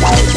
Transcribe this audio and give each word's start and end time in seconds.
Bye. 0.00 0.30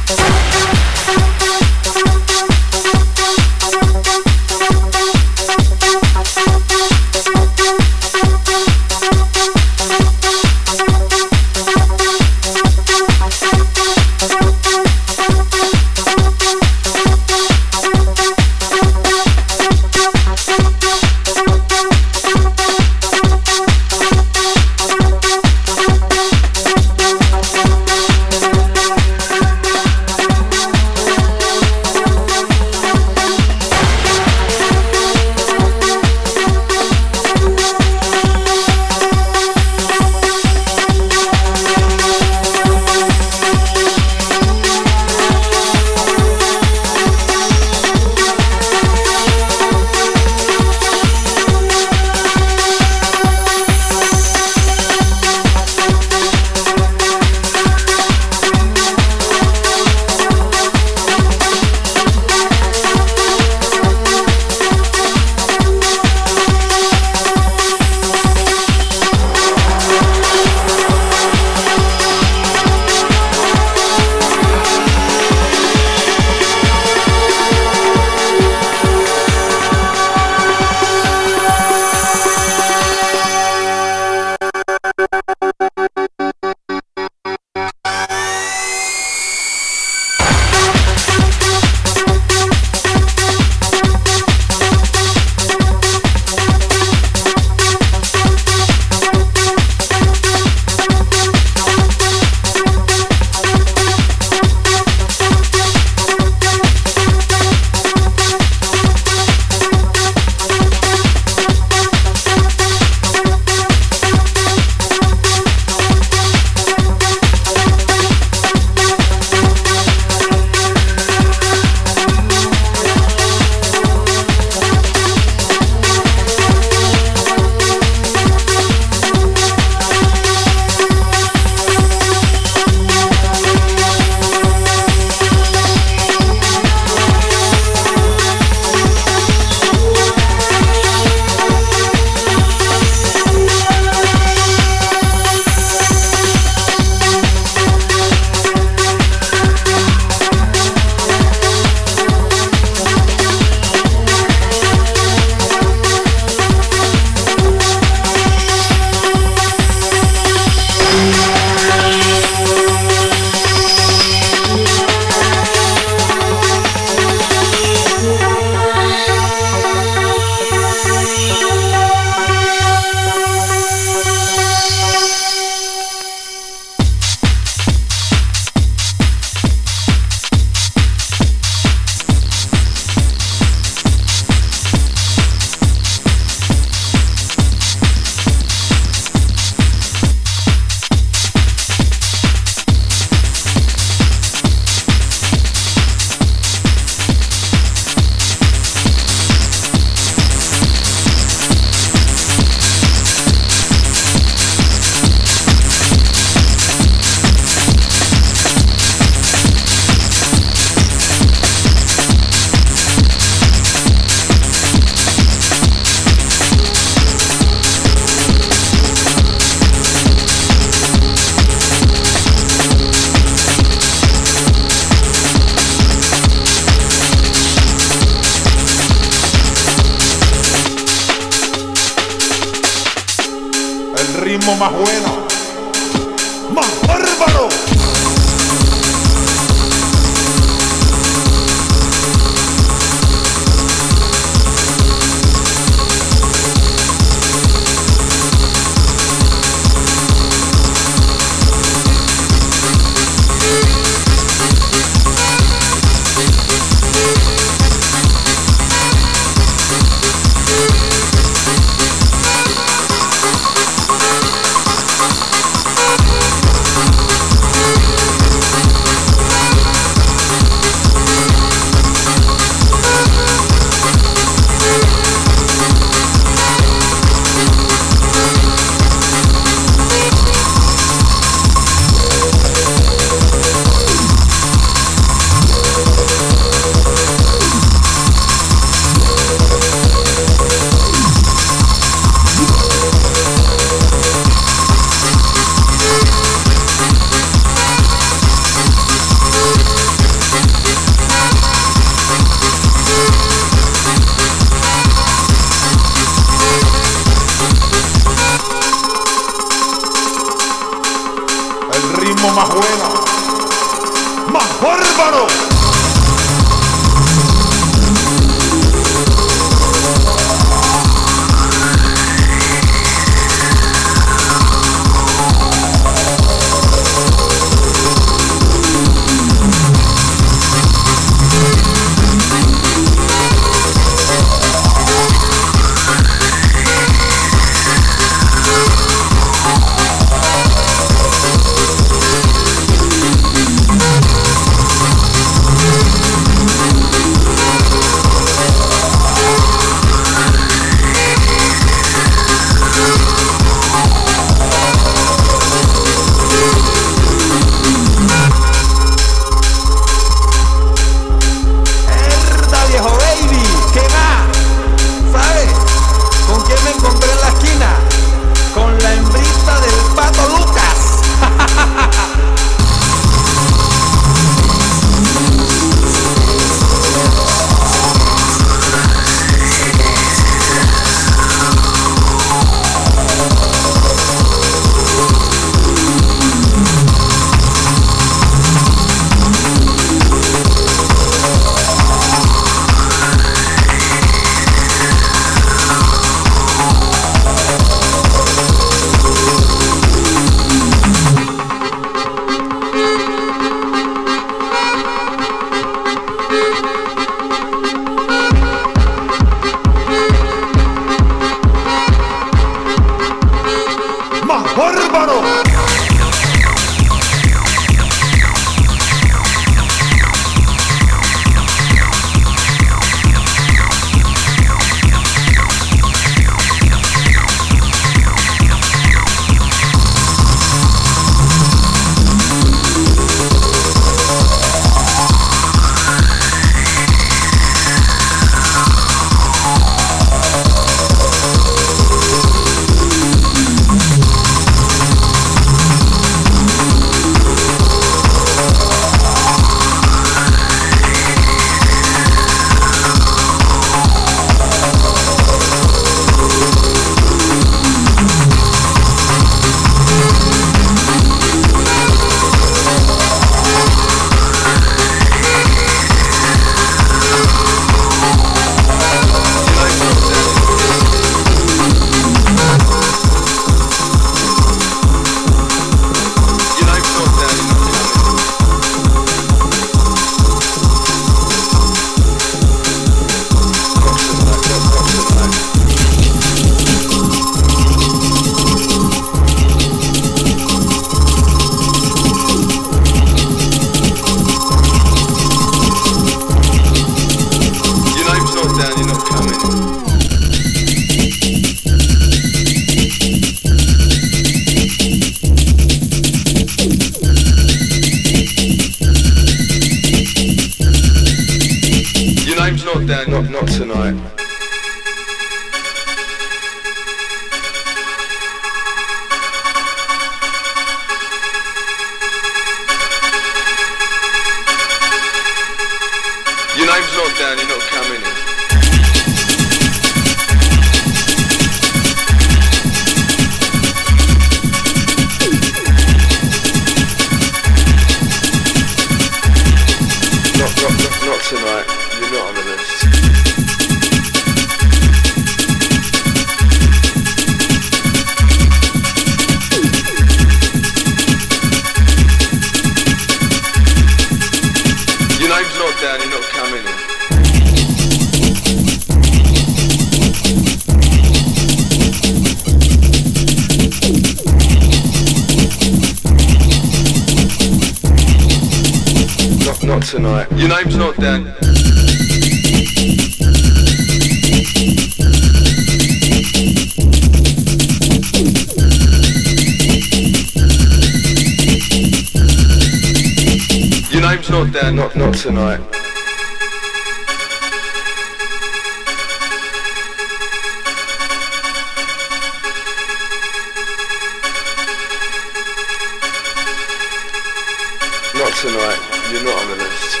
tonight, 598.40 598.78
you're 599.12 599.24
not 599.24 599.38
on 599.38 599.48
the 599.50 599.56
list. 599.64 600.00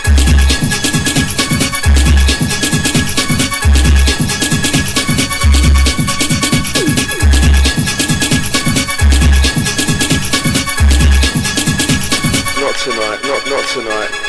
tonight, 12.84 13.22
not 13.24 13.46
not 13.48 13.66
tonight. 13.68 14.23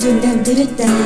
Thank 0.00 0.80
you. 0.80 0.99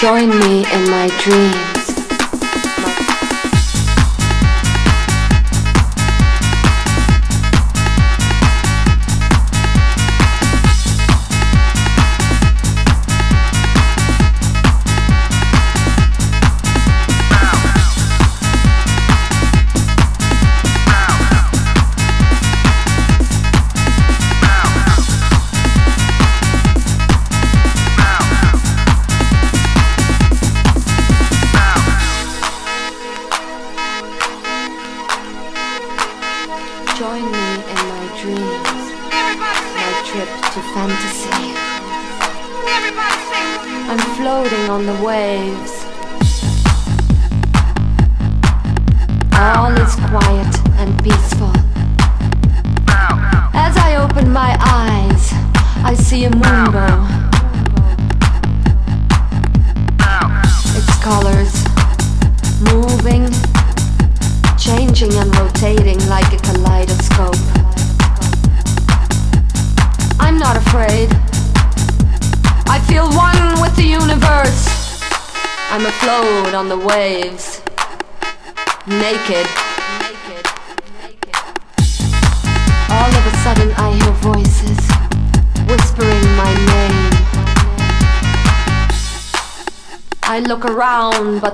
Join 0.00 0.30
me 0.30 0.64
in 0.72 0.90
my 0.90 1.08
dreams. 1.18 1.69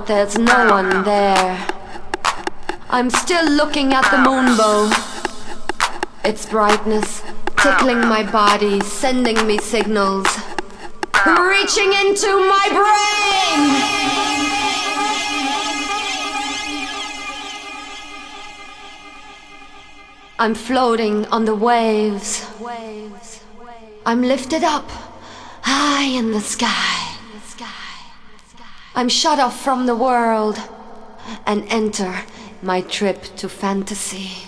There's 0.07 0.39
no 0.39 0.71
one 0.71 1.03
there. 1.03 1.67
I'm 2.89 3.11
still 3.11 3.45
looking 3.51 3.93
at 3.93 4.09
the 4.11 4.19
moonbow. 4.19 4.93
Its 6.25 6.47
brightness 6.47 7.23
tickling 7.57 8.01
my 8.01 8.23
body, 8.23 8.81
sending 8.81 9.47
me 9.47 9.59
signals, 9.59 10.27
reaching 11.27 11.93
into 11.93 12.29
my 12.55 12.67
brain. 12.71 14.07
I'm 20.39 20.55
floating 20.55 21.27
on 21.27 21.45
the 21.47 21.55
waves. 21.55 22.47
I'm 24.05 24.23
lifted 24.23 24.63
up 24.63 24.89
high 25.63 26.05
in 26.05 26.31
the 26.31 26.41
sky. 26.41 26.86
I'm 28.99 29.11
shut 29.11 29.39
off 29.39 29.63
from 29.63 29.85
the 29.85 29.95
world 29.95 30.59
and 31.45 31.69
enter 31.69 32.23
my 32.63 32.81
trip 32.81 33.25
to 33.37 33.47
fantasy. 33.47 34.46